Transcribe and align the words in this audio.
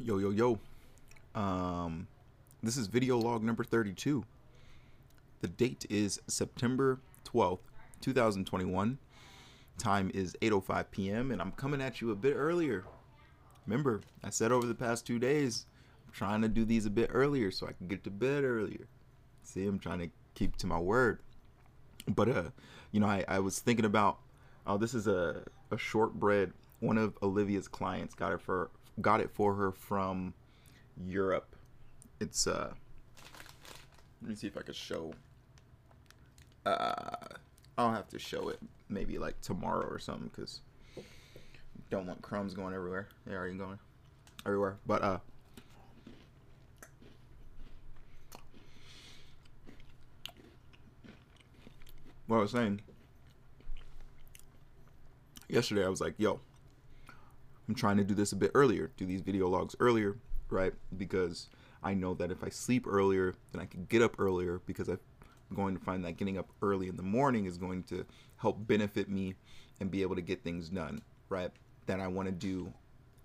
Yo, 0.00 0.18
yo, 0.18 0.30
yo. 0.30 0.60
Um, 1.34 2.06
this 2.62 2.76
is 2.76 2.86
video 2.86 3.18
log 3.18 3.42
number 3.42 3.64
32. 3.64 4.22
The 5.40 5.48
date 5.48 5.86
is 5.90 6.20
September 6.28 7.00
12th, 7.24 7.58
2021. 8.00 8.96
Time 9.76 10.10
is 10.14 10.36
8:05 10.40 10.84
p.m. 10.92 11.32
and 11.32 11.42
I'm 11.42 11.50
coming 11.50 11.82
at 11.82 12.00
you 12.00 12.12
a 12.12 12.14
bit 12.14 12.34
earlier. 12.36 12.84
Remember, 13.66 14.00
I 14.22 14.30
said 14.30 14.52
over 14.52 14.68
the 14.68 14.74
past 14.74 15.04
2 15.04 15.18
days 15.18 15.66
I'm 16.06 16.12
trying 16.12 16.42
to 16.42 16.48
do 16.48 16.64
these 16.64 16.86
a 16.86 16.90
bit 16.90 17.10
earlier 17.12 17.50
so 17.50 17.66
I 17.66 17.72
can 17.72 17.88
get 17.88 18.04
to 18.04 18.10
bed 18.10 18.44
earlier. 18.44 18.86
See, 19.42 19.66
I'm 19.66 19.80
trying 19.80 19.98
to 19.98 20.10
keep 20.36 20.54
to 20.58 20.68
my 20.68 20.78
word. 20.78 21.18
But 22.06 22.28
uh, 22.28 22.50
you 22.92 23.00
know, 23.00 23.08
I, 23.08 23.24
I 23.26 23.40
was 23.40 23.58
thinking 23.58 23.84
about 23.84 24.20
oh, 24.64 24.78
this 24.78 24.94
is 24.94 25.08
a 25.08 25.42
a 25.72 25.76
shortbread. 25.76 26.52
One 26.78 26.98
of 26.98 27.18
Olivia's 27.20 27.66
clients 27.66 28.14
got 28.14 28.30
it 28.30 28.40
for 28.40 28.70
got 29.00 29.20
it 29.20 29.30
for 29.30 29.54
her 29.54 29.72
from 29.72 30.34
Europe. 30.96 31.56
It's 32.20 32.46
uh 32.46 32.72
let 34.22 34.30
me 34.30 34.34
see 34.34 34.46
if 34.46 34.56
I 34.56 34.62
could 34.62 34.74
show 34.74 35.12
uh 36.66 37.16
I'll 37.76 37.92
have 37.92 38.08
to 38.08 38.18
show 38.18 38.48
it 38.48 38.58
maybe 38.88 39.18
like 39.18 39.40
tomorrow 39.40 39.86
or 39.86 39.98
something 39.98 40.30
cuz 40.30 40.60
don't 41.90 42.06
want 42.06 42.20
crumbs 42.22 42.54
going 42.54 42.74
everywhere. 42.74 43.08
They 43.24 43.34
already 43.34 43.56
going 43.56 43.78
everywhere. 44.44 44.78
But 44.86 45.02
uh 45.02 45.18
what 52.26 52.38
I 52.38 52.40
was 52.40 52.50
saying 52.50 52.80
yesterday 55.48 55.84
I 55.84 55.88
was 55.88 56.00
like, 56.00 56.14
yo, 56.18 56.40
I'm 57.68 57.74
trying 57.74 57.98
to 57.98 58.04
do 58.04 58.14
this 58.14 58.32
a 58.32 58.36
bit 58.36 58.50
earlier, 58.54 58.90
do 58.96 59.04
these 59.04 59.20
video 59.20 59.48
logs 59.48 59.76
earlier, 59.78 60.16
right? 60.50 60.72
Because 60.96 61.48
I 61.82 61.94
know 61.94 62.14
that 62.14 62.30
if 62.30 62.42
I 62.42 62.48
sleep 62.48 62.86
earlier, 62.88 63.34
then 63.52 63.60
I 63.60 63.66
can 63.66 63.84
get 63.84 64.02
up 64.02 64.18
earlier 64.18 64.60
because 64.66 64.88
I'm 64.88 64.98
going 65.54 65.76
to 65.76 65.84
find 65.84 66.04
that 66.04 66.16
getting 66.16 66.38
up 66.38 66.50
early 66.62 66.88
in 66.88 66.96
the 66.96 67.02
morning 67.02 67.44
is 67.44 67.58
going 67.58 67.82
to 67.84 68.06
help 68.36 68.66
benefit 68.66 69.08
me 69.08 69.34
and 69.80 69.90
be 69.90 70.02
able 70.02 70.16
to 70.16 70.22
get 70.22 70.42
things 70.42 70.70
done, 70.70 71.02
right? 71.28 71.50
That 71.86 72.00
I 72.00 72.08
want 72.08 72.26
to 72.26 72.32
do 72.32 72.72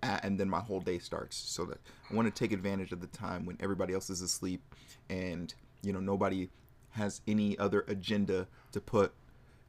and 0.03 0.37
then 0.37 0.49
my 0.49 0.59
whole 0.59 0.81
day 0.81 0.99
starts 0.99 1.37
so 1.37 1.65
that 1.65 1.79
I 2.11 2.13
want 2.13 2.33
to 2.33 2.39
take 2.39 2.51
advantage 2.51 2.91
of 2.91 3.01
the 3.01 3.07
time 3.07 3.45
when 3.45 3.57
everybody 3.61 3.93
else 3.93 4.09
is 4.09 4.21
asleep 4.21 4.61
and 5.09 5.53
you 5.81 5.93
know 5.93 5.99
nobody 5.99 6.49
has 6.91 7.21
any 7.27 7.57
other 7.57 7.85
agenda 7.87 8.47
to 8.71 8.81
put 8.81 9.13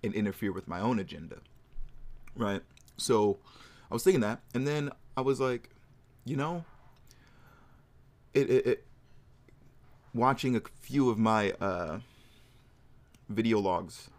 and 0.03 0.13
interfere 0.13 0.53
with 0.53 0.69
my 0.69 0.81
own 0.81 0.99
agenda. 0.99 1.37
Right? 2.37 2.63
So 2.97 3.39
I 3.91 3.95
was 3.95 4.03
thinking 4.03 4.21
that, 4.23 4.41
and 4.55 4.67
then 4.67 4.91
I 5.17 5.21
was 5.21 5.41
like, 5.41 5.71
you 6.25 6.37
know, 6.37 6.65
it, 8.33 8.51
it, 8.51 8.67
it 8.67 8.85
watching 10.13 10.57
a 10.57 10.63
few 10.81 11.11
of 11.11 11.19
my 11.19 11.53
uh, 11.61 12.01
video 13.29 13.59
logs, 13.59 14.11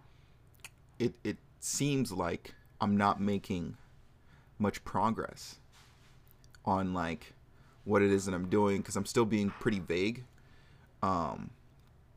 it 0.99 1.16
it 1.23 1.38
seems 1.59 2.11
like 2.11 2.53
I'm 2.80 2.95
not 2.97 3.19
making 3.19 3.77
much 4.59 4.83
progress 4.86 5.55
on 6.63 6.93
like 6.93 7.33
what 7.83 8.02
it 8.02 8.11
is 8.11 8.25
that 8.25 8.33
I'm 8.33 8.49
doing 8.49 8.77
because 8.77 8.95
I'm 8.95 9.05
still 9.05 9.25
being 9.25 9.49
pretty 9.49 9.80
vague. 9.80 10.23
Um, 11.03 11.52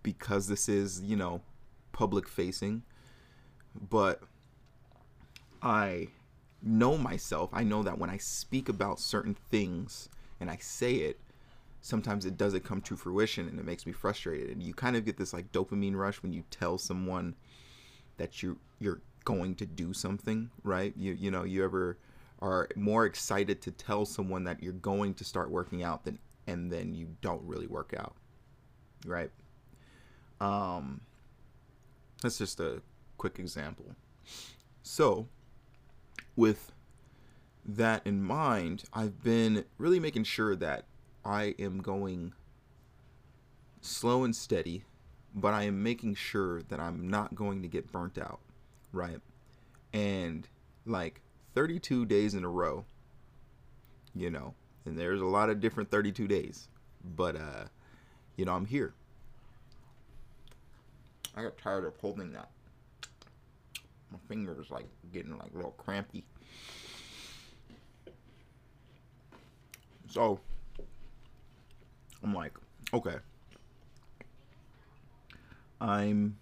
because 0.02 0.46
this 0.46 0.69
is 0.69 1.02
you 1.02 1.16
know 1.16 1.42
public 1.92 2.28
facing, 2.28 2.82
but 3.91 4.22
I 5.62 6.08
know 6.62 6.97
myself, 6.97 7.51
I 7.53 7.62
know 7.62 7.83
that 7.83 7.98
when 7.98 8.11
I 8.11 8.17
speak 8.17 8.69
about 8.69 9.01
certain 9.01 9.37
things 9.51 10.09
and 10.41 10.51
I 10.51 10.56
say 10.56 10.95
it, 10.95 11.20
sometimes 11.81 12.27
it 12.27 12.37
doesn't 12.37 12.65
come 12.65 12.81
to 12.83 12.97
fruition 12.97 13.48
and 13.48 13.59
it 13.59 13.65
makes 13.65 13.87
me 13.87 13.92
frustrated. 13.92 14.50
And 14.50 14.62
you 14.62 14.75
kind 14.75 14.97
of 14.97 15.05
get 15.05 15.17
this 15.17 15.33
like 15.33 15.53
dopamine 15.53 15.95
rush 15.97 16.23
when 16.23 16.33
you 16.33 16.45
tell 16.50 16.78
someone 16.78 17.34
that 18.16 18.43
you 18.43 18.59
you're 18.81 19.00
going 19.25 19.55
to 19.56 19.66
do 19.66 19.93
something, 19.93 20.50
right? 20.65 20.93
You 20.97 21.12
you 21.12 21.31
know, 21.31 21.44
you 21.44 21.65
ever 21.65 21.99
are 22.41 22.69
more 22.77 23.05
excited 23.05 23.61
to 23.62 23.71
tell 23.71 24.05
someone 24.05 24.44
that 24.44 24.62
you're 24.62 24.72
going 24.72 25.15
to 25.15 25.25
start 25.25 25.50
working 25.50 25.82
out 25.82 26.05
than 26.05 26.19
and 26.47 26.71
then 26.72 26.94
you 26.94 27.09
don't 27.21 27.43
really 27.43 27.66
work 27.66 27.94
out. 27.97 28.15
Right? 29.06 29.31
Um 30.41 31.00
that's 32.22 32.38
just 32.38 32.59
a 32.59 32.82
quick 33.16 33.38
example. 33.38 33.94
So, 34.82 35.28
with 36.38 36.71
that 37.66 38.00
in 38.06 38.22
mind, 38.22 38.84
I've 38.94 39.25
been 39.25 39.65
really 39.76 39.99
making 39.99 40.22
sure 40.22 40.54
that 40.54 40.84
I 41.25 41.56
am 41.59 41.82
going 41.82 42.32
slow 43.81 44.22
and 44.22 44.34
steady, 44.34 44.84
but 45.34 45.53
I 45.53 45.65
am 45.65 45.82
making 45.82 46.15
sure 46.15 46.62
that 46.62 46.78
I'm 46.78 47.10
not 47.10 47.34
going 47.34 47.60
to 47.62 47.69
get 47.69 47.91
burnt 47.91 48.19
out, 48.19 48.38
right? 48.93 49.21
And 49.93 50.49
like 50.87 51.22
32 51.56 52.06
days 52.06 52.34
in 52.34 52.44
a 52.44 52.49
row, 52.49 52.84
you 54.15 54.31
know, 54.31 54.55
and 54.87 54.97
there's 54.97 55.20
a 55.20 55.26
lot 55.26 55.50
of 55.50 55.60
different 55.60 55.91
32 55.91 56.28
days, 56.28 56.69
but 57.16 57.34
uh, 57.34 57.65
you 58.37 58.44
know, 58.44 58.53
I'm 58.53 58.66
here. 58.66 58.94
I 61.34 61.43
got 61.43 61.59
tired 61.59 61.84
of 61.84 61.97
holding 61.97 62.32
that 62.34 62.50
my 64.10 64.19
fingers 64.28 64.70
like 64.70 64.86
getting 65.12 65.36
like 65.36 65.52
a 65.52 65.56
little 65.56 65.72
crampy. 65.72 66.24
So 70.10 70.41
I'm 72.22 72.34
like, 72.34 72.52
okay. 72.92 73.16
I'm 75.80 76.36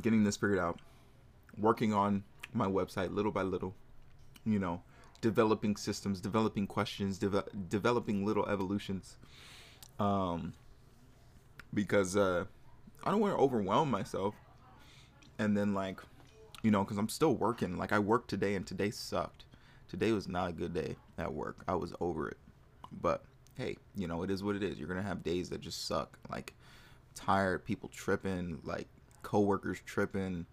getting 0.00 0.24
this 0.24 0.36
figured 0.36 0.58
out, 0.58 0.80
working 1.56 1.94
on 1.94 2.24
my 2.52 2.66
website 2.66 3.14
little 3.14 3.32
by 3.32 3.42
little, 3.42 3.74
you 4.44 4.58
know, 4.58 4.82
developing 5.20 5.76
systems, 5.76 6.20
developing 6.20 6.66
questions, 6.66 7.18
de- 7.18 7.44
developing 7.68 8.26
little 8.26 8.46
evolutions. 8.46 9.16
Um, 9.98 10.52
because 11.72 12.16
uh, 12.16 12.44
I 13.04 13.10
don't 13.10 13.20
want 13.20 13.34
to 13.34 13.38
overwhelm 13.38 13.90
myself 13.90 14.34
and 15.38 15.56
then 15.56 15.74
like 15.74 16.00
you 16.62 16.70
know 16.70 16.82
because 16.82 16.98
i'm 16.98 17.08
still 17.08 17.34
working. 17.34 17.76
Like 17.76 17.92
i 17.92 17.98
worked 17.98 18.28
today 18.28 18.54
and 18.54 18.66
today 18.66 18.90
sucked. 18.90 19.44
Today 19.88 20.12
was 20.12 20.28
not 20.28 20.50
a 20.50 20.52
good 20.52 20.74
day 20.74 20.96
at 21.18 21.32
work. 21.32 21.62
I 21.68 21.74
was 21.74 21.92
over 22.00 22.28
it. 22.28 22.38
But 23.00 23.24
hey 23.56 23.76
you 23.96 24.08
know 24.08 24.22
it 24.22 24.30
is 24.30 24.42
what 24.42 24.56
it 24.56 24.62
is. 24.62 24.78
You're 24.78 24.88
gonna 24.88 25.02
have 25.02 25.22
days 25.22 25.50
that 25.50 25.60
just 25.60 25.86
suck. 25.86 26.18
Like 26.30 26.54
tired 27.14 27.64
people 27.64 27.88
tripping 27.92 28.60
like 28.64 28.88
coworkers 29.22 29.80
tripping. 29.86 30.46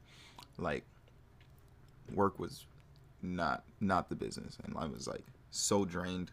Like 0.58 0.84
work 2.14 2.40
was 2.40 2.66
not 3.22 3.64
not 3.80 4.10
the 4.10 4.16
business 4.16 4.58
and 4.64 4.76
i 4.78 4.86
was 4.86 5.08
like 5.08 5.24
so 5.52 5.86
drained. 5.86 6.32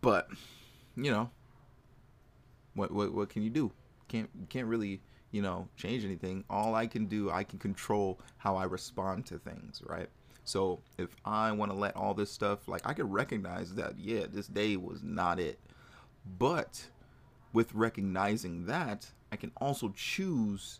But 0.00 0.28
you 0.96 1.10
know 1.10 1.30
what 2.74 2.92
what 2.92 3.12
what 3.14 3.28
can 3.28 3.42
you 3.42 3.50
do? 3.50 3.72
Can't 4.08 4.28
can't 4.48 4.66
really 4.66 5.00
you 5.34 5.42
know, 5.42 5.66
change 5.76 6.04
anything. 6.04 6.44
All 6.48 6.76
I 6.76 6.86
can 6.86 7.06
do, 7.06 7.28
I 7.28 7.42
can 7.42 7.58
control 7.58 8.20
how 8.36 8.54
I 8.54 8.64
respond 8.66 9.26
to 9.26 9.38
things, 9.40 9.82
right? 9.84 10.08
So 10.44 10.78
if 10.96 11.08
I 11.24 11.50
want 11.50 11.72
to 11.72 11.76
let 11.76 11.96
all 11.96 12.14
this 12.14 12.30
stuff, 12.30 12.68
like 12.68 12.82
I 12.84 12.92
can 12.92 13.10
recognize 13.10 13.74
that, 13.74 13.98
yeah, 13.98 14.26
this 14.32 14.46
day 14.46 14.76
was 14.76 15.02
not 15.02 15.40
it. 15.40 15.58
But 16.38 16.86
with 17.52 17.74
recognizing 17.74 18.66
that, 18.66 19.10
I 19.32 19.36
can 19.36 19.50
also 19.56 19.92
choose 19.96 20.78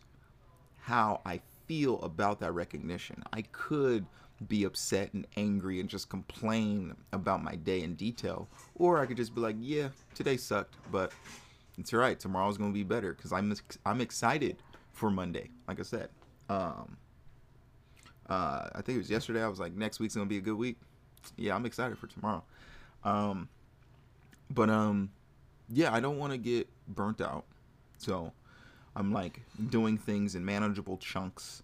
how 0.79 1.19
I 1.25 1.41
feel 1.67 2.01
about 2.01 2.39
that 2.39 2.53
recognition. 2.53 3.23
I 3.33 3.41
could 3.41 4.05
be 4.47 4.63
upset 4.63 5.13
and 5.13 5.27
angry 5.35 5.81
and 5.81 5.89
just 5.89 6.07
complain 6.07 6.95
about 7.11 7.43
my 7.43 7.55
day 7.55 7.81
in 7.81 7.95
detail, 7.95 8.47
or 8.75 8.99
I 8.99 9.05
could 9.05 9.17
just 9.17 9.35
be 9.35 9.41
like, 9.41 9.57
yeah, 9.59 9.89
today 10.13 10.37
sucked, 10.37 10.75
but 10.93 11.11
it's 11.77 11.93
all 11.93 11.99
right. 11.99 12.19
Tomorrow's 12.19 12.57
gonna 12.57 12.73
be 12.73 12.83
better 12.83 13.13
because 13.13 13.31
I'm 13.33 13.53
I'm 13.85 14.01
excited 14.01 14.57
for 14.93 15.09
Monday. 15.09 15.49
Like 15.67 15.79
I 15.79 15.83
said, 15.83 16.09
um, 16.49 16.97
uh, 18.29 18.69
I 18.73 18.81
think 18.81 18.95
it 18.95 18.99
was 18.99 19.09
yesterday. 19.09 19.43
I 19.43 19.47
was 19.47 19.59
like, 19.59 19.73
next 19.73 19.99
week's 19.99 20.15
gonna 20.15 20.25
be 20.25 20.37
a 20.37 20.41
good 20.41 20.57
week. 20.57 20.77
Yeah, 21.37 21.55
I'm 21.55 21.65
excited 21.65 21.97
for 21.97 22.07
tomorrow. 22.07 22.43
Um, 23.03 23.49
but 24.49 24.69
um, 24.69 25.11
yeah, 25.69 25.93
I 25.93 25.99
don't 25.99 26.17
want 26.17 26.31
to 26.31 26.37
get 26.37 26.67
burnt 26.87 27.21
out, 27.21 27.45
so 27.97 28.31
I'm 28.95 29.11
like 29.11 29.41
doing 29.69 29.97
things 29.97 30.35
in 30.35 30.45
manageable 30.45 30.97
chunks 30.97 31.63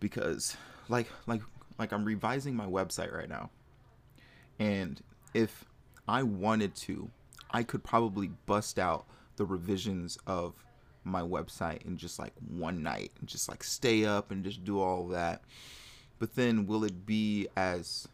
because, 0.00 0.56
like, 0.88 1.08
like, 1.26 1.42
like 1.78 1.92
I'm 1.92 2.04
revising 2.04 2.54
my 2.54 2.66
website 2.66 3.12
right 3.12 3.28
now, 3.28 3.50
and 4.58 5.02
if 5.34 5.64
I 6.08 6.22
wanted 6.22 6.74
to 6.76 7.10
I 7.54 7.62
could 7.62 7.84
probably 7.84 8.32
bust 8.46 8.80
out 8.80 9.06
the 9.36 9.46
revisions 9.46 10.18
of 10.26 10.54
my 11.04 11.22
website 11.22 11.86
in 11.86 11.96
just 11.96 12.18
like 12.18 12.32
one 12.48 12.82
night 12.82 13.12
and 13.20 13.28
just 13.28 13.48
like 13.48 13.62
stay 13.62 14.04
up 14.04 14.32
and 14.32 14.42
just 14.42 14.64
do 14.64 14.80
all 14.80 15.06
that. 15.08 15.42
But 16.18 16.34
then 16.34 16.66
will 16.66 16.82
it 16.82 17.06
be 17.06 17.46
as 17.56 18.08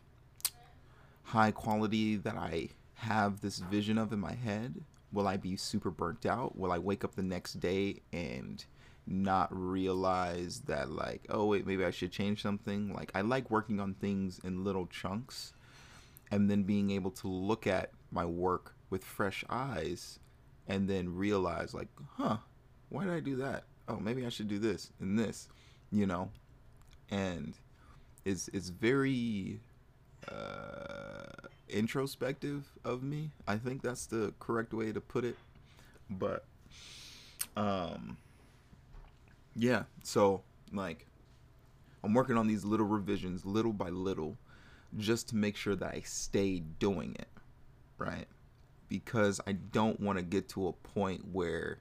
high 1.23 1.53
quality 1.53 2.17
that 2.17 2.37
I 2.37 2.69
have 2.97 3.41
this 3.41 3.61
vision 3.61 3.97
of 3.97 4.13
in 4.13 4.21
my 4.21 4.35
head? 4.35 4.75
Will 5.11 5.27
I 5.27 5.39
be 5.39 5.57
super 5.57 5.91
burnt 5.91 6.27
out? 6.27 6.59
Will 6.59 6.71
I 6.71 6.79
wake 6.79 7.03
up 7.03 7.15
the 7.15 7.23
next 7.23 7.55
day 7.61 7.97
and 8.13 8.63
not 9.07 9.49
realize 9.51 10.61
that 10.67 10.91
like, 10.91 11.25
oh 11.31 11.47
wait, 11.47 11.67
maybe 11.67 11.85
I 11.87 11.91
should 11.91 12.13
change 12.13 12.43
something? 12.43 12.93
Like 12.93 13.11
I 13.15 13.23
like 13.23 13.51
working 13.51 13.81
on 13.81 13.95
things 13.95 14.39
in 14.45 14.65
little 14.65 14.87
chunks 14.87 15.55
and 16.31 16.51
then 16.51 16.63
being 16.63 16.91
able 16.91 17.11
to 17.13 17.27
look 17.27 17.67
at 17.67 17.91
my 18.13 18.27
work 18.27 18.75
with 18.91 19.05
fresh 19.05 19.45
eyes 19.49 20.19
and 20.69 20.89
then 20.89 21.15
realize 21.15 21.73
like, 21.73 21.89
huh, 22.17 22.39
why 22.89 23.05
did 23.05 23.13
I 23.15 23.21
do 23.21 23.37
that? 23.37 23.65
Oh, 23.89 23.97
maybe 23.99 24.27
I 24.27 24.29
should 24.29 24.49
do 24.49 24.59
this 24.59 24.91
and 25.01 25.19
this, 25.19 25.49
you 25.91 26.07
know? 26.07 26.31
And 27.11 27.55
it's 28.25 28.49
it's 28.49 28.69
very 28.69 29.61
uh, 30.31 31.49
introspective 31.69 32.69
of 32.85 33.03
me. 33.03 33.31
I 33.49 33.57
think 33.57 33.83
that's 33.83 34.07
the 34.07 34.35
correct 34.39 34.73
way 34.75 34.93
to 34.93 35.01
put 35.01 35.25
it. 35.25 35.37
But 36.09 36.45
um 37.57 38.17
yeah, 39.57 39.85
so 40.03 40.43
like 40.73 41.07
I'm 42.03 42.15
working 42.15 42.37
on 42.37 42.47
these 42.47 42.65
little 42.65 42.87
revisions 42.87 43.45
little 43.45 43.73
by 43.73 43.89
little 43.91 44.37
just 44.97 45.29
to 45.29 45.37
make 45.37 45.57
sure 45.57 45.77
that 45.77 45.95
I 45.95 46.01
stay 46.05 46.61
doing 46.61 47.15
it, 47.19 47.29
right? 47.99 48.27
Because 48.91 49.41
I 49.47 49.53
don't 49.53 49.99
want 50.01 50.19
to 50.19 50.23
get 50.23 50.51
to 50.51 50.69
a 50.69 50.73
point 50.73 51.25
where 51.33 51.79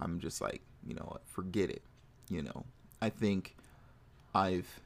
I'm 0.00 0.18
just 0.18 0.40
like, 0.40 0.62
you 0.84 0.94
know, 0.94 1.18
forget 1.26 1.70
it, 1.70 1.82
you 2.28 2.42
know. 2.42 2.64
I 3.00 3.10
think 3.10 3.54
I've 4.34 4.80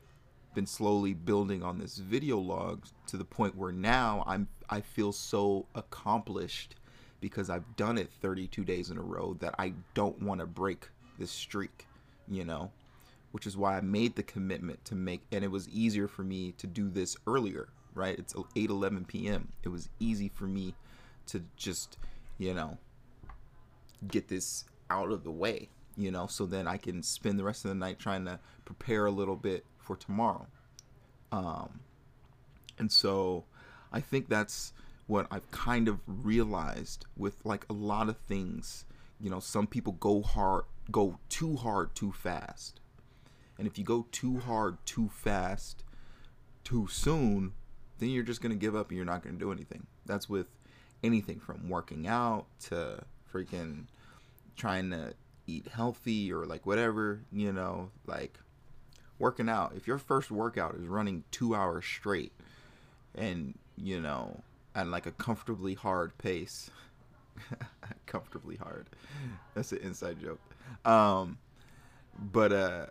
been 0.54 0.66
slowly 0.66 1.14
building 1.14 1.62
on 1.62 1.78
this 1.78 1.98
video 1.98 2.38
log 2.38 2.84
to 3.06 3.16
the 3.16 3.24
point 3.24 3.56
where 3.56 3.72
now 3.72 4.24
I'm 4.26 4.48
I 4.68 4.80
feel 4.80 5.12
so 5.12 5.66
accomplished 5.74 6.74
because 7.20 7.48
I've 7.48 7.76
done 7.76 7.96
it 7.96 8.10
32 8.20 8.64
days 8.64 8.90
in 8.90 8.98
a 8.98 9.02
row 9.02 9.36
that 9.40 9.54
I 9.58 9.74
don't 9.94 10.20
want 10.22 10.40
to 10.40 10.46
break 10.46 10.88
this 11.18 11.30
streak, 11.30 11.86
you 12.28 12.44
know, 12.44 12.70
which 13.32 13.46
is 13.46 13.56
why 13.56 13.76
I 13.76 13.80
made 13.80 14.16
the 14.16 14.22
commitment 14.22 14.84
to 14.86 14.94
make 14.94 15.22
and 15.32 15.44
it 15.44 15.50
was 15.50 15.68
easier 15.68 16.08
for 16.08 16.22
me 16.22 16.52
to 16.58 16.66
do 16.66 16.90
this 16.90 17.16
earlier, 17.26 17.68
right? 17.94 18.18
It's 18.18 18.34
8 18.56 18.68
11 18.70 19.04
p.m. 19.04 19.48
It 19.62 19.68
was 19.68 19.88
easy 20.00 20.28
for 20.28 20.44
me 20.44 20.74
to 21.28 21.44
just, 21.56 21.96
you 22.38 22.54
know, 22.54 22.78
get 24.06 24.28
this 24.28 24.64
out 24.90 25.10
of 25.10 25.24
the 25.24 25.30
way, 25.30 25.68
you 25.96 26.10
know, 26.10 26.26
so 26.26 26.46
then 26.46 26.66
I 26.66 26.76
can 26.76 27.02
spend 27.02 27.38
the 27.38 27.44
rest 27.44 27.64
of 27.64 27.70
the 27.70 27.74
night 27.74 27.98
trying 27.98 28.24
to 28.26 28.38
prepare 28.64 29.06
a 29.06 29.10
little 29.10 29.36
bit 29.36 29.64
for 29.78 29.96
tomorrow. 29.96 30.46
Um, 31.32 31.80
and 32.78 32.90
so 32.90 33.44
I 33.92 34.00
think 34.00 34.28
that's 34.28 34.72
what 35.06 35.26
I've 35.30 35.50
kind 35.50 35.88
of 35.88 36.00
realized 36.06 37.06
with 37.16 37.44
like 37.44 37.66
a 37.68 37.72
lot 37.72 38.08
of 38.08 38.18
things. 38.18 38.84
You 39.20 39.30
know, 39.30 39.40
some 39.40 39.66
people 39.66 39.94
go 39.94 40.22
hard, 40.22 40.64
go 40.90 41.18
too 41.28 41.56
hard 41.56 41.94
too 41.94 42.12
fast. 42.12 42.80
And 43.58 43.66
if 43.66 43.78
you 43.78 43.84
go 43.84 44.06
too 44.12 44.38
hard 44.38 44.78
too 44.86 45.10
fast 45.12 45.82
too 46.62 46.86
soon, 46.90 47.52
then 47.98 48.10
you're 48.10 48.22
just 48.22 48.40
going 48.40 48.52
to 48.52 48.58
give 48.58 48.76
up 48.76 48.88
and 48.88 48.96
you're 48.96 49.06
not 49.06 49.22
going 49.22 49.34
to 49.34 49.44
do 49.44 49.50
anything. 49.50 49.86
That's 50.06 50.28
with 50.28 50.48
anything 51.02 51.38
from 51.40 51.68
working 51.68 52.06
out 52.06 52.46
to 52.60 53.02
freaking 53.32 53.84
trying 54.56 54.90
to 54.90 55.14
eat 55.46 55.66
healthy 55.68 56.32
or 56.32 56.44
like 56.44 56.66
whatever, 56.66 57.20
you 57.32 57.52
know, 57.52 57.90
like 58.06 58.38
working 59.18 59.48
out. 59.48 59.72
If 59.76 59.86
your 59.86 59.98
first 59.98 60.30
workout 60.30 60.74
is 60.74 60.86
running 60.86 61.24
two 61.30 61.54
hours 61.54 61.84
straight 61.84 62.32
and, 63.14 63.56
you 63.76 64.00
know, 64.00 64.42
at 64.74 64.86
like 64.88 65.06
a 65.06 65.12
comfortably 65.12 65.74
hard 65.74 66.16
pace, 66.18 66.70
comfortably 68.06 68.56
hard. 68.56 68.86
That's 69.54 69.72
an 69.72 69.78
inside 69.78 70.20
joke. 70.20 70.40
Um, 70.84 71.38
but, 72.32 72.52
uh, 72.52 72.86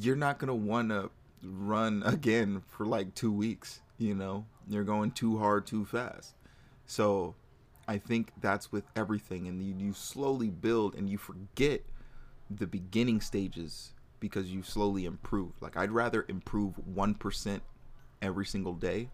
you're 0.00 0.16
not 0.16 0.38
going 0.38 0.48
to 0.48 0.54
want 0.54 0.88
to 0.90 1.10
run 1.42 2.02
again 2.04 2.62
for 2.66 2.84
like 2.84 3.14
two 3.14 3.32
weeks, 3.32 3.80
you 3.98 4.14
know, 4.14 4.46
you're 4.68 4.84
going 4.84 5.10
too 5.10 5.38
hard 5.38 5.66
too 5.66 5.84
fast. 5.84 6.34
So 6.86 7.34
I 7.86 7.98
think 7.98 8.32
that's 8.40 8.72
with 8.72 8.84
everything. 8.96 9.48
And 9.48 9.62
you, 9.62 9.74
you 9.76 9.92
slowly 9.92 10.48
build 10.48 10.94
and 10.94 11.10
you 11.10 11.18
forget 11.18 11.82
the 12.50 12.66
beginning 12.66 13.20
stages 13.20 13.92
because 14.20 14.50
you 14.50 14.62
slowly 14.62 15.04
improve. 15.04 15.60
Like 15.60 15.76
I'd 15.76 15.90
rather 15.90 16.24
improve 16.28 16.74
1% 16.94 17.60
every 18.22 18.46
single 18.46 18.74
day 18.74 19.10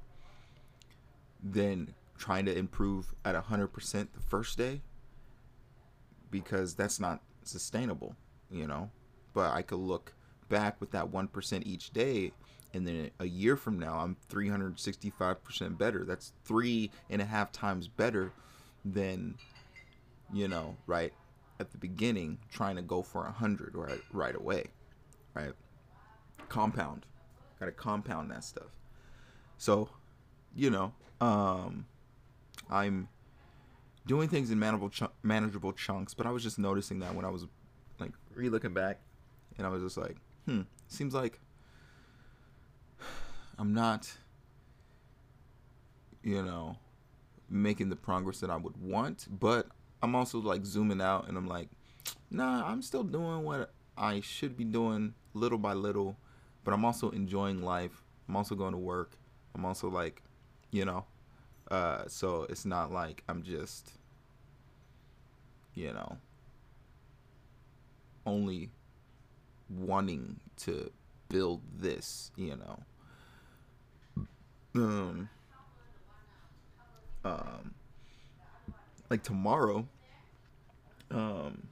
than 1.42 1.94
trying 2.16 2.44
to 2.46 2.56
improve 2.56 3.14
at 3.24 3.34
100% 3.34 3.92
the 3.92 4.20
first 4.20 4.56
day 4.56 4.80
because 6.30 6.74
that's 6.74 7.00
not 7.00 7.20
sustainable, 7.42 8.16
you 8.50 8.66
know? 8.66 8.90
But 9.34 9.52
I 9.52 9.62
could 9.62 9.78
look 9.78 10.14
back 10.48 10.80
with 10.80 10.90
that 10.92 11.10
1% 11.10 11.62
each 11.66 11.90
day 11.92 12.32
and 12.74 12.86
then 12.86 13.10
a 13.20 13.26
year 13.26 13.56
from 13.56 13.78
now 13.78 13.98
i'm 14.00 14.16
365% 14.30 15.78
better. 15.78 16.04
That's 16.04 16.32
three 16.44 16.90
and 17.08 17.22
a 17.22 17.24
half 17.24 17.52
times 17.52 17.88
better 17.88 18.32
than 18.84 19.36
you 20.32 20.48
know 20.48 20.76
right 20.86 21.12
at 21.60 21.70
the 21.70 21.78
beginning 21.78 22.38
trying 22.52 22.76
to 22.76 22.82
go 22.82 23.00
for 23.02 23.26
a 23.26 23.32
hundred 23.32 23.74
right 23.74 24.00
right 24.12 24.34
away 24.34 24.66
right? 25.34 25.52
Compound. 26.48 27.06
Gotta 27.58 27.72
compound 27.72 28.30
that 28.30 28.44
stuff. 28.44 28.76
So 29.56 29.88
you 30.54 30.70
know 30.70 30.92
um 31.20 31.86
i'm 32.70 33.08
doing 34.06 34.28
things 34.28 34.50
in 34.50 34.58
manageable 34.58 34.90
ch- 34.90 35.02
manageable 35.22 35.72
chunks 35.72 36.14
but 36.14 36.26
i 36.26 36.30
was 36.30 36.42
just 36.42 36.58
noticing 36.58 36.98
that 37.00 37.14
when 37.14 37.24
i 37.24 37.28
was 37.28 37.46
like 37.98 38.12
re-looking 38.34 38.74
back 38.74 39.00
and 39.58 39.66
i 39.66 39.70
was 39.70 39.82
just 39.82 39.96
like 39.96 40.16
hmm 40.46 40.62
seems 40.88 41.14
like 41.14 41.40
i'm 43.58 43.72
not 43.72 44.12
you 46.22 46.42
know 46.42 46.76
making 47.48 47.88
the 47.88 47.96
progress 47.96 48.40
that 48.40 48.50
i 48.50 48.56
would 48.56 48.76
want 48.76 49.26
but 49.40 49.66
i'm 50.02 50.14
also 50.14 50.38
like 50.38 50.64
zooming 50.64 51.00
out 51.00 51.28
and 51.28 51.36
i'm 51.36 51.46
like 51.46 51.68
nah 52.30 52.66
i'm 52.66 52.82
still 52.82 53.04
doing 53.04 53.44
what 53.44 53.72
i 53.96 54.20
should 54.20 54.56
be 54.56 54.64
doing 54.64 55.14
little 55.34 55.58
by 55.58 55.72
little 55.72 56.16
but 56.64 56.72
i'm 56.72 56.84
also 56.84 57.10
enjoying 57.10 57.62
life 57.62 58.02
i'm 58.28 58.36
also 58.36 58.54
going 58.54 58.72
to 58.72 58.78
work 58.78 59.16
i'm 59.54 59.64
also 59.64 59.88
like 59.88 60.22
you 60.70 60.84
know 60.84 61.04
uh 61.70 62.02
so 62.06 62.46
it's 62.48 62.64
not 62.64 62.90
like 62.92 63.22
i'm 63.28 63.42
just 63.42 63.92
you 65.74 65.92
know 65.92 66.18
only 68.26 68.70
wanting 69.68 70.40
to 70.56 70.90
build 71.28 71.62
this, 71.76 72.30
you 72.36 72.56
know. 72.56 72.78
Um, 74.74 75.28
um, 77.24 77.74
like 79.08 79.22
tomorrow, 79.22 79.86
um, 81.10 81.68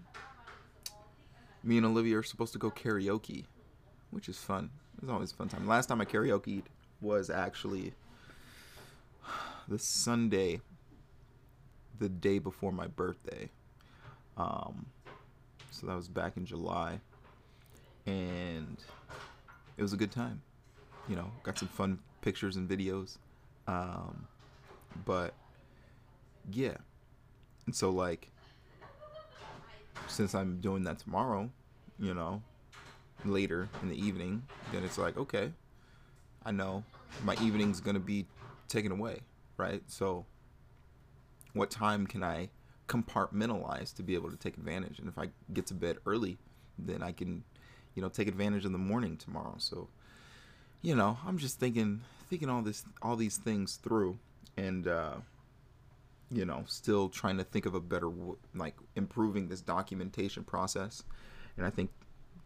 me 1.65 1.77
and 1.77 1.87
Olivia 1.87 2.19
are 2.19 2.23
supposed 2.23 2.53
to 2.53 2.59
go 2.59 2.71
karaoke, 2.71 3.45
which 4.11 4.29
is 4.29 4.39
fun. 4.39 4.71
It's 5.01 5.11
always 5.11 5.33
a 5.33 5.35
fun 5.35 5.49
time. 5.49 5.67
Last 5.67 5.87
time 5.87 6.01
I 6.01 6.05
karaoke 6.05 6.63
was 7.01 7.29
actually 7.29 7.93
the 9.69 9.79
Sunday, 9.79 10.61
the 11.99 12.09
day 12.09 12.39
before 12.39 12.73
my 12.73 12.87
birthday. 12.87 13.49
Um, 14.37 14.87
so 15.71 15.87
that 15.87 15.97
was 15.97 16.09
back 16.09 16.37
in 16.37 16.47
July 16.47 17.01
and 18.07 18.77
it 19.77 19.83
was 19.83 19.93
a 19.93 19.97
good 19.97 20.11
time. 20.11 20.43
You 21.09 21.17
know, 21.17 21.31
got 21.43 21.59
some 21.59 21.69
fun 21.69 21.99
pictures 22.21 22.57
and 22.57 22.69
videos. 22.69 23.19
Um, 23.67 24.27
but 25.05 25.35
yeah, 26.53 26.77
and 27.67 27.75
so 27.75 27.91
like, 27.91 28.29
since 30.07 30.35
I'm 30.35 30.61
doing 30.61 30.85
that 30.85 30.99
tomorrow, 30.99 31.51
you 31.99 32.15
know, 32.15 32.43
later 33.25 33.69
in 33.83 33.89
the 33.89 33.97
evening, 33.97 34.43
then 34.73 34.85
it's 34.85 34.99
like 34.99 35.17
okay, 35.17 35.53
I 36.45 36.53
know 36.53 36.85
my 37.25 37.35
evening's 37.43 37.81
gonna 37.81 38.01
be 38.01 38.27
taken 38.69 38.93
away, 38.93 39.21
right? 39.57 39.83
So, 39.87 40.25
what 41.53 41.71
time 41.71 42.07
can 42.07 42.23
I 42.23 42.49
compartmentalize 42.89 43.95
to 43.97 44.03
be 44.03 44.15
able 44.15 44.31
to 44.31 44.37
take 44.37 44.57
advantage? 44.57 44.99
And 44.99 45.09
if 45.09 45.19
I 45.19 45.29
get 45.53 45.67
to 45.67 45.75
bed 45.75 45.99
early, 46.07 46.39
then 46.79 47.03
I 47.03 47.13
can 47.13 47.45
you 47.95 48.03
know, 48.03 48.09
take 48.09 48.29
advantage 48.29 48.65
in 48.65 48.73
the 48.73 48.79
morning 48.79 49.17
tomorrow. 49.17 49.55
So, 49.59 49.89
you 50.83 50.95
know, 50.95 51.19
I'm 51.27 51.39
just 51.39 51.59
thinking, 51.59 52.03
thinking 52.29 52.51
all 52.51 52.63
this, 52.63 52.85
all 53.01 53.17
these 53.17 53.37
things 53.37 53.77
through, 53.77 54.19
and 54.57 54.87
uh, 54.87 55.15
you 56.31 56.45
know, 56.45 56.65
still 56.67 57.09
trying 57.09 57.39
to 57.39 57.45
think 57.45 57.67
of 57.67 57.75
a 57.75 57.81
better, 57.81 58.11
like, 58.55 58.75
improving 58.97 59.49
this 59.49 59.61
documentation 59.61 60.45
process. 60.45 61.05
And 61.57 61.67
I 61.67 61.71
think 61.71 61.91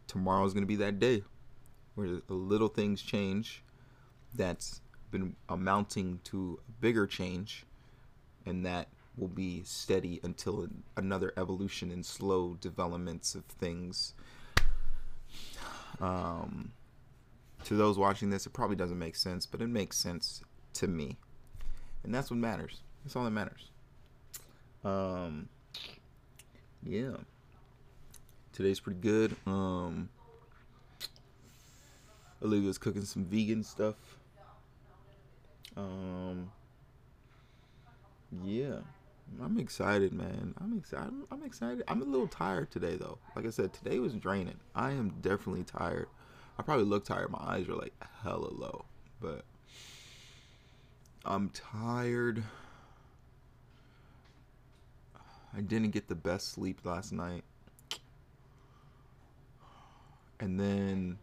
tomorrow 0.07 0.45
is 0.45 0.53
going 0.53 0.63
to 0.63 0.67
be 0.67 0.75
that 0.77 0.99
day 0.99 1.23
where 1.95 2.19
the 2.27 2.33
little 2.33 2.67
things 2.67 3.01
change. 3.01 3.63
That's 4.35 4.81
been 5.09 5.35
amounting 5.47 6.19
to 6.25 6.59
a 6.67 6.71
bigger 6.81 7.07
change, 7.07 7.65
and 8.45 8.65
that 8.65 8.89
will 9.17 9.29
be 9.29 9.63
steady 9.63 10.19
until 10.21 10.67
another 10.95 11.33
evolution 11.37 11.89
and 11.89 12.05
slow 12.05 12.57
developments 12.59 13.33
of 13.35 13.45
things. 13.45 14.13
Um, 15.99 16.73
to 17.65 17.75
those 17.75 17.97
watching 17.97 18.29
this, 18.29 18.45
it 18.45 18.53
probably 18.53 18.75
doesn't 18.75 18.99
make 18.99 19.15
sense, 19.15 19.45
but 19.45 19.61
it 19.61 19.67
makes 19.67 19.97
sense 19.97 20.41
to 20.73 20.87
me, 20.87 21.17
and 22.03 22.13
that's 22.13 22.29
what 22.29 22.37
matters. 22.37 22.81
That's 23.03 23.15
all 23.15 23.23
that 23.23 23.31
matters. 23.31 23.71
Um, 24.83 25.49
yeah, 26.83 27.17
today's 28.53 28.79
pretty 28.79 28.99
good. 28.99 29.35
Um, 29.45 30.09
Olivia's 32.43 32.77
cooking 32.77 33.03
some 33.03 33.25
vegan 33.25 33.63
stuff. 33.63 33.95
Um, 35.75 36.51
yeah, 38.43 38.77
I'm 39.41 39.59
excited, 39.59 40.13
man. 40.13 40.53
I'm 40.59 40.77
excited. 40.77 41.13
I'm 41.31 41.43
excited. 41.43 41.83
I'm 41.87 42.01
a 42.01 42.05
little 42.05 42.27
tired 42.27 42.71
today, 42.71 42.95
though. 42.95 43.17
Like 43.35 43.45
I 43.45 43.49
said, 43.49 43.73
today 43.73 43.99
was 43.99 44.13
draining. 44.13 44.57
I 44.75 44.91
am 44.91 45.15
definitely 45.21 45.63
tired. 45.63 46.07
I 46.59 46.63
probably 46.63 46.85
look 46.85 47.05
tired. 47.05 47.29
My 47.31 47.39
eyes 47.39 47.69
are 47.69 47.75
like 47.75 47.93
hella 48.23 48.51
low, 48.51 48.85
but 49.21 49.45
I'm 51.23 51.49
tired. 51.49 52.43
I 55.55 55.61
didn't 55.61 55.91
get 55.91 56.07
the 56.07 56.15
best 56.15 56.53
sleep 56.53 56.81
last 56.83 57.11
night. 57.11 57.43
And 60.39 60.59
then 60.59 61.17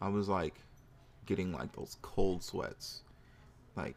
I 0.00 0.08
was 0.08 0.28
like 0.28 0.54
getting 1.26 1.52
like 1.52 1.74
those 1.74 1.96
cold 2.02 2.42
sweats. 2.42 3.02
Like, 3.76 3.96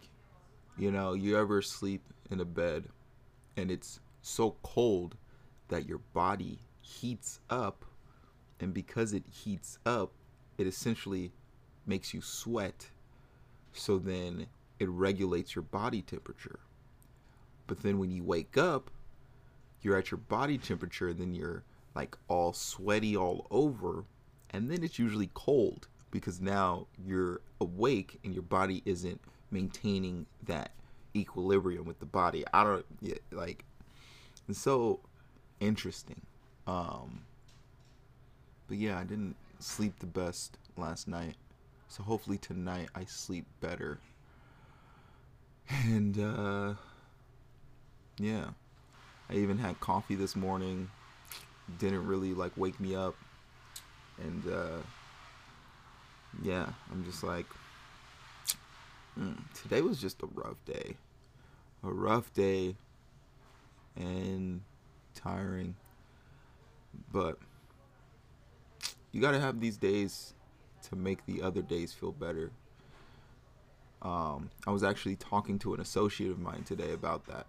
you 0.77 0.91
know, 0.91 1.13
you 1.13 1.37
ever 1.37 1.61
sleep 1.61 2.01
in 2.29 2.39
a 2.39 2.45
bed 2.45 2.85
and 3.57 3.69
it's 3.69 3.99
so 4.21 4.55
cold 4.63 5.15
that 5.67 5.87
your 5.87 5.99
body 6.13 6.59
heats 6.81 7.39
up 7.49 7.85
and 8.63 8.73
because 8.73 9.13
it 9.13 9.23
heats 9.29 9.77
up, 9.85 10.11
it 10.57 10.65
essentially 10.65 11.31
makes 11.85 12.13
you 12.13 12.21
sweat. 12.21 12.87
So 13.73 13.97
then 13.99 14.47
it 14.79 14.87
regulates 14.89 15.53
your 15.53 15.63
body 15.63 16.01
temperature. 16.01 16.59
But 17.67 17.83
then 17.83 17.99
when 17.99 18.09
you 18.09 18.23
wake 18.23 18.57
up, 18.57 18.89
you're 19.81 19.97
at 19.97 20.11
your 20.11 20.17
body 20.17 20.57
temperature, 20.57 21.09
and 21.09 21.19
then 21.19 21.33
you're 21.33 21.63
like 21.93 22.15
all 22.29 22.53
sweaty 22.53 23.17
all 23.17 23.47
over, 23.51 24.05
and 24.51 24.71
then 24.71 24.81
it's 24.83 24.97
usually 24.97 25.29
cold 25.33 25.87
because 26.09 26.39
now 26.39 26.87
you're 27.05 27.41
awake 27.59 28.19
and 28.23 28.33
your 28.33 28.43
body 28.43 28.81
isn't 28.85 29.19
maintaining 29.51 30.25
that 30.45 30.71
equilibrium 31.15 31.85
with 31.85 31.99
the 31.99 32.05
body. 32.05 32.45
I 32.53 32.63
don't 32.63 32.85
like 33.31 33.65
it's 34.47 34.59
so 34.59 34.99
interesting. 35.59 36.21
Um 36.65 37.25
but 38.67 38.77
yeah, 38.77 38.99
I 38.99 39.03
didn't 39.03 39.35
sleep 39.59 39.99
the 39.99 40.05
best 40.05 40.57
last 40.77 41.07
night. 41.07 41.35
So 41.87 42.03
hopefully 42.03 42.37
tonight 42.37 42.89
I 42.95 43.05
sleep 43.05 43.45
better. 43.61 43.99
And 45.69 46.19
uh 46.19 46.73
yeah. 48.17 48.47
I 49.29 49.35
even 49.35 49.57
had 49.57 49.79
coffee 49.79 50.15
this 50.15 50.35
morning. 50.35 50.89
Didn't 51.79 52.05
really 52.05 52.33
like 52.33 52.51
wake 52.57 52.79
me 52.79 52.95
up. 52.95 53.15
And 54.21 54.43
uh 54.51 54.79
yeah, 56.41 56.67
I'm 56.91 57.05
just 57.05 57.23
like, 57.23 57.45
mm, 59.19 59.37
today 59.61 59.81
was 59.81 59.99
just 60.01 60.21
a 60.23 60.27
rough 60.33 60.57
day. 60.65 60.97
A 61.83 61.91
rough 61.91 62.33
day 62.33 62.75
and 63.95 64.61
tiring. 65.13 65.75
But 67.11 67.37
you 69.13 69.21
got 69.21 69.31
to 69.31 69.39
have 69.39 69.61
these 69.61 69.77
days 69.77 70.33
to 70.89 70.97
make 70.97 71.25
the 71.25 71.41
other 71.41 71.61
days 71.61 71.93
feel 71.93 72.11
better. 72.11 72.51
Um, 74.01 74.49
I 74.67 74.71
was 74.71 74.83
actually 74.83 75.15
talking 75.15 75.57
to 75.59 75.73
an 75.73 75.79
associate 75.79 76.31
of 76.31 76.39
mine 76.39 76.63
today 76.63 76.91
about 76.91 77.25
that, 77.27 77.47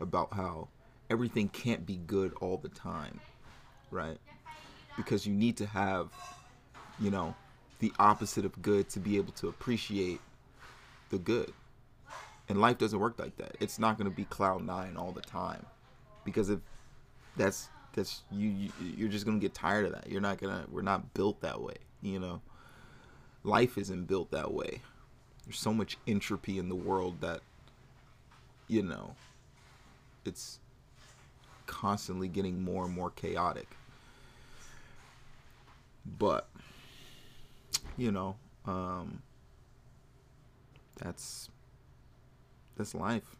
about 0.00 0.32
how 0.32 0.66
everything 1.10 1.48
can't 1.50 1.86
be 1.86 1.98
good 2.06 2.32
all 2.40 2.56
the 2.56 2.70
time, 2.70 3.20
right? 3.92 4.18
Because 4.96 5.26
you 5.26 5.32
need 5.32 5.56
to 5.58 5.66
have, 5.66 6.08
you 6.98 7.10
know, 7.10 7.36
the 7.78 7.92
opposite 7.98 8.44
of 8.44 8.60
good 8.62 8.88
to 8.88 8.98
be 8.98 9.16
able 9.16 9.32
to 9.34 9.48
appreciate 9.48 10.20
the 11.10 11.18
good. 11.18 11.52
And 12.48 12.60
life 12.60 12.78
doesn't 12.78 12.98
work 12.98 13.18
like 13.18 13.36
that. 13.36 13.56
It's 13.60 13.78
not 13.78 13.96
going 13.96 14.10
to 14.10 14.16
be 14.16 14.24
cloud 14.24 14.64
nine 14.64 14.96
all 14.96 15.12
the 15.12 15.20
time, 15.20 15.64
because 16.24 16.50
if 16.50 16.58
that's 17.36 17.68
that's 17.92 18.22
you, 18.30 18.48
you 18.48 18.70
you're 18.96 19.08
just 19.08 19.26
to 19.26 19.38
get 19.38 19.54
tired 19.54 19.86
of 19.86 19.92
that. 19.92 20.08
You're 20.08 20.20
not 20.20 20.38
gonna. 20.38 20.64
We're 20.70 20.82
not 20.82 21.14
built 21.14 21.40
that 21.40 21.60
way. 21.60 21.76
You 22.00 22.18
know, 22.18 22.40
life 23.44 23.78
isn't 23.78 24.06
built 24.06 24.30
that 24.30 24.52
way. 24.52 24.80
There's 25.44 25.58
so 25.58 25.72
much 25.72 25.98
entropy 26.06 26.58
in 26.58 26.68
the 26.68 26.74
world 26.74 27.20
that, 27.20 27.40
you 28.68 28.82
know, 28.82 29.14
it's 30.24 30.60
constantly 31.66 32.28
getting 32.28 32.62
more 32.62 32.84
and 32.84 32.94
more 32.94 33.10
chaotic. 33.10 33.68
But 36.18 36.48
you 37.96 38.10
know, 38.10 38.36
um, 38.66 39.22
that's 40.98 41.48
that's 42.76 42.94
life. 42.94 43.36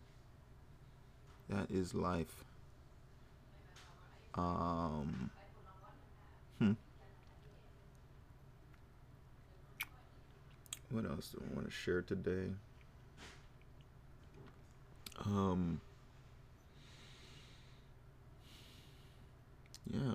That 1.48 1.70
is 1.70 1.94
life. 1.94 2.44
Um, 4.34 5.30
hmm. 6.58 6.72
What 10.90 11.04
else 11.04 11.28
do 11.28 11.42
I 11.50 11.54
want 11.54 11.66
to 11.66 11.72
share 11.72 12.02
today? 12.02 12.48
Um, 15.24 15.80
yeah. 19.92 20.14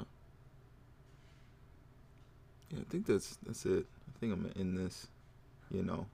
Yeah, 2.70 2.80
I 2.80 2.84
think 2.90 3.06
that's 3.06 3.38
that's 3.46 3.66
it. 3.66 3.86
I 4.08 4.20
think 4.20 4.34
I'm 4.34 4.52
end 4.60 4.78
this. 4.78 5.08
You 5.72 5.84
know, 5.84 6.06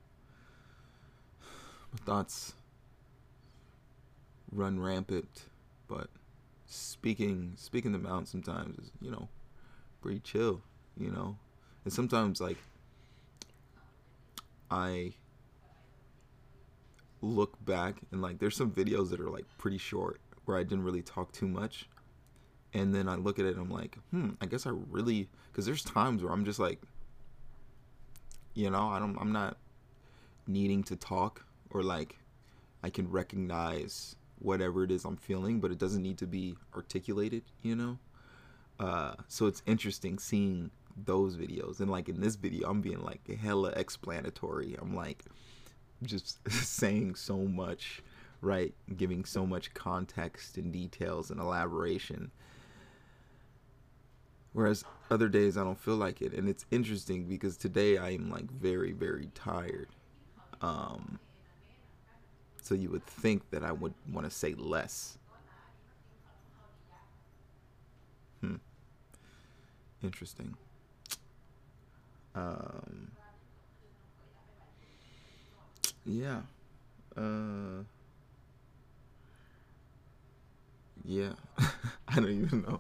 my 1.92 2.00
thoughts 2.06 2.54
run 4.52 4.80
rampant, 4.80 5.44
but 5.88 6.10
speaking 7.04 7.52
speaking 7.58 7.92
them 7.92 8.06
out 8.06 8.30
sometimes 8.30 8.80
is 8.80 8.90
you 9.02 9.12
know 9.12 9.28
pretty 10.02 10.22
chill. 10.22 10.62
You 10.98 11.12
know, 11.12 11.36
and 11.84 11.92
sometimes 11.92 12.40
like 12.40 12.58
I 14.72 15.12
look 17.22 17.58
back 17.66 17.98
and 18.12 18.22
like 18.22 18.40
there's 18.40 18.56
some 18.56 18.72
videos 18.72 19.10
that 19.10 19.20
are 19.20 19.30
like 19.30 19.46
pretty 19.58 19.78
short 19.78 20.22
where 20.46 20.58
I 20.58 20.64
didn't 20.64 20.86
really 20.86 21.02
talk 21.02 21.34
too 21.34 21.48
much. 21.48 21.90
And 22.74 22.96
then 22.96 23.10
I 23.10 23.16
look 23.16 23.38
at 23.38 23.46
it 23.46 23.56
and 23.58 23.66
I'm 23.66 23.70
like, 23.70 23.98
hmm, 24.12 24.32
I 24.40 24.46
guess 24.46 24.66
I 24.66 24.72
really, 24.90 25.28
because 25.52 25.66
there's 25.66 25.84
times 25.84 26.24
where 26.24 26.32
I'm 26.32 26.46
just 26.46 26.60
like, 26.60 26.82
you 28.54 28.70
know, 28.70 28.88
I 28.88 29.00
don't 29.00 29.18
I'm 29.20 29.34
not 29.34 29.58
needing 30.48 30.84
to 30.84 30.96
talk 30.96 31.46
or 31.70 31.84
like 31.84 32.18
I 32.82 32.90
can 32.90 33.12
recognize 33.12 34.16
whatever 34.44 34.84
it 34.84 34.92
is 34.92 35.06
I'm 35.06 35.18
feeling, 35.18 35.60
but 35.60 35.72
it 35.72 35.78
doesn't 35.78 36.02
need 36.02 36.18
to 36.20 36.28
be 36.28 36.56
articulated, 36.76 37.44
you 37.62 37.76
know? 37.76 37.98
Uh, 38.80 39.14
so 39.28 39.48
it's 39.48 39.64
interesting 39.66 40.20
seeing 40.20 40.70
those 41.06 41.36
videos. 41.36 41.80
And 41.80 41.90
like 41.90 42.10
in 42.10 42.22
this 42.22 42.36
video, 42.36 42.70
I'm 42.70 42.82
being 42.82 43.02
like 43.02 43.28
hella 43.40 43.70
explanatory. 43.76 44.76
I'm 44.80 44.96
like 44.96 45.24
just 46.04 46.38
saying 46.52 47.16
so 47.16 47.38
much, 47.38 48.02
right? 48.42 48.74
Giving 48.96 49.26
so 49.26 49.46
much 49.46 49.74
context 49.74 50.58
and 50.58 50.72
details 50.72 51.32
and 51.32 51.40
elaboration 51.40 52.32
Whereas 54.54 54.86
other 55.10 55.28
days 55.28 55.58
I 55.58 55.64
don't 55.64 55.80
feel 55.80 55.96
like 55.96 56.22
it. 56.22 56.34
And 56.34 56.48
it's 56.48 56.66
interesting 56.72 57.26
because 57.26 57.58
today 57.58 57.98
I 57.98 58.12
am 58.12 58.30
like 58.30 58.50
very, 58.52 58.92
very 58.92 59.30
tired. 59.34 59.90
Um, 60.62 61.20
so 62.64 62.76
you 62.76 62.90
would 62.90 63.06
think 63.06 63.50
that 63.52 63.62
I 63.62 63.74
would 63.74 63.94
want 64.12 64.26
to 64.26 64.32
say 64.32 64.56
less. 64.56 65.18
Hmm. 68.40 68.56
Interesting. 70.02 70.56
Um, 72.34 73.12
yeah. 76.06 76.42
Uh, 77.18 77.84
yeah. 81.04 81.34
I 82.08 82.16
don't 82.16 82.30
even 82.30 82.62
know. 82.62 82.80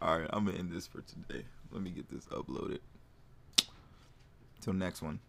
All 0.00 0.18
right, 0.18 0.28
I'm 0.32 0.46
gonna 0.46 0.58
end 0.58 0.72
this 0.72 0.86
for 0.86 1.02
today. 1.02 1.44
Let 1.70 1.82
me 1.82 1.90
get 1.90 2.10
this 2.10 2.24
uploaded. 2.26 2.80
Till 4.62 4.72
next 4.72 5.02
one. 5.02 5.20